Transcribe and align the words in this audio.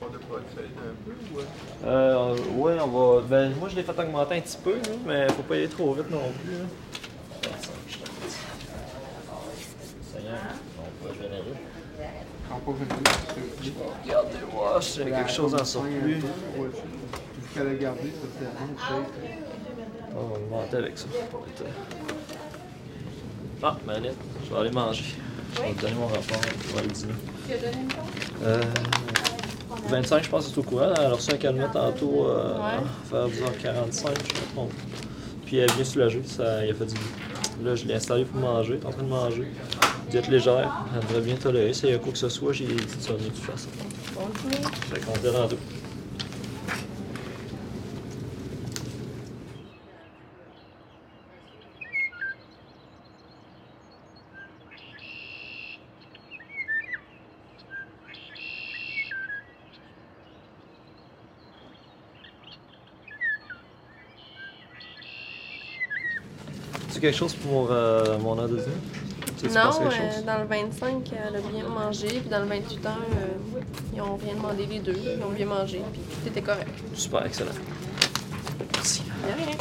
vas-tu 0.00 0.60
aider 0.60 0.74
un 0.78 0.94
peu 1.04 1.12
ou. 1.34 1.38
euh? 1.40 1.44
Euh, 1.86 2.36
ouais, 2.56 2.76
on 2.80 2.86
va. 2.88 3.22
Ben, 3.28 3.54
moi, 3.58 3.68
je 3.68 3.76
l'ai 3.76 3.82
fait 3.82 3.98
augmenter 3.98 4.36
un 4.36 4.40
petit 4.40 4.56
peu, 4.62 4.74
là, 4.74 4.96
mais 5.06 5.28
faut 5.30 5.42
pas 5.42 5.54
y 5.56 5.58
aller 5.58 5.68
trop 5.68 5.92
vite 5.94 6.10
non 6.10 6.32
plus. 6.42 6.52
Là. 6.52 6.64
35, 7.42 7.72
je 7.88 7.96
te 7.98 8.04
dis. 8.04 8.36
Seigneur, 10.12 10.38
on 10.78 11.06
va 11.06 11.14
générer. 11.14 11.54
Prends 12.48 12.58
pas 12.60 12.72
22, 12.72 12.94
c'est 13.58 13.64
sûr. 13.64 13.72
Regardez, 14.04 14.36
voir 14.52 14.82
s'il 14.82 15.08
y 15.08 15.12
a 15.12 15.18
quelque 15.18 15.32
chose 15.32 15.54
en 15.54 15.64
surplus. 15.64 16.22
Gardé, 17.56 18.12
ça. 18.78 18.94
On 20.16 20.22
va 20.28 20.34
augmenter 20.36 20.76
avec 20.76 20.98
ça. 20.98 21.06
Ah, 23.62 23.76
manette, 23.86 24.16
je 24.44 24.54
vais 24.54 24.60
aller 24.60 24.70
manger. 24.70 25.14
Je 25.54 25.60
vais 25.62 25.72
te 25.74 25.80
donner 25.82 25.94
mon 25.94 26.06
rapport 26.06 26.40
pour 26.70 26.80
le 26.80 26.86
dîner. 26.86 27.12
Tu 27.46 27.52
as 27.52 27.58
donné 27.58 27.82
une? 27.82 28.46
Euh, 28.46 28.62
25, 29.88 30.24
je 30.24 30.28
pense 30.30 30.48
c'est 30.48 30.58
au 30.58 30.62
courant. 30.62 30.92
Elle 30.96 31.04
a 31.06 31.10
reçu 31.14 31.30
un 31.32 31.68
tantôt 31.68 32.26
euh, 32.26 32.54
Ouais. 32.56 32.84
vers 33.10 33.28
10h45, 33.28 34.08
je 34.28 34.52
trompe. 34.54 34.72
Puis 35.46 35.58
elle 35.58 35.70
vient 35.72 35.84
soulager, 35.84 36.22
ça, 36.24 36.64
il 36.64 36.70
a 36.70 36.74
fait 36.74 36.86
du 36.86 36.94
bien. 36.94 37.02
Là, 37.70 37.74
je 37.74 37.84
l'ai 37.84 37.94
installé 37.94 38.24
pour 38.24 38.40
manger, 38.40 38.74
est 38.74 38.86
en 38.86 38.90
train 38.90 39.02
de 39.02 39.08
manger. 39.08 39.46
Diète 40.10 40.28
légère, 40.28 40.84
elle 40.94 41.06
devrait 41.06 41.20
bien 41.22 41.36
tolérer. 41.36 41.72
S'il 41.72 41.90
y 41.90 41.92
a 41.92 41.98
quoi 41.98 42.12
que 42.12 42.18
ce 42.18 42.28
soit, 42.28 42.52
j'ai 42.52 42.66
dit 42.66 42.74
de 42.74 42.80
ça 43.00 43.12
venir 43.12 43.30
de 43.30 43.34
toute 43.36 43.44
façon. 43.44 43.68
Fait 44.92 45.00
qu'on 45.00 45.14
se 45.14 45.20
dit 45.20 45.28
rendez-vous. 45.28 45.62
Tu 67.00 67.06
quelque 67.06 67.16
chose 67.16 67.32
pour 67.32 67.68
euh, 67.70 68.18
mon 68.18 68.36
de 68.36 68.46
dîner? 68.46 69.54
Non, 69.54 69.70
euh, 69.80 70.22
dans 70.26 70.38
le 70.38 70.46
25, 70.46 71.10
elle 71.12 71.36
a 71.36 71.40
bien 71.40 71.66
mangé, 71.66 72.08
puis 72.08 72.28
dans 72.28 72.40
le 72.40 72.44
28 72.44 72.84
heures, 72.86 72.92
euh, 73.14 73.60
ils 73.94 74.02
ont 74.02 74.16
rien 74.16 74.34
demandé 74.34 74.66
les 74.66 74.80
deux. 74.80 74.92
Ils 74.92 75.24
ont 75.24 75.30
bien 75.30 75.46
mangé, 75.46 75.80
puis 75.92 76.02
tout 76.02 76.28
était 76.28 76.42
correct. 76.42 76.68
Super, 76.92 77.24
excellent. 77.24 77.52
Merci. 78.74 79.02
De 79.02 79.42
rien. 79.42 79.56